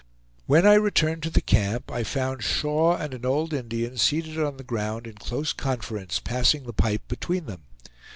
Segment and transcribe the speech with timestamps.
[0.47, 4.57] When I returned to the camp I found Shaw and an old Indian seated on
[4.57, 7.61] the ground in close conference, passing the pipe between them.